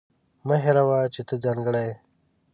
[0.47, 1.95] مه هېروه چې ته ځانګړې یې.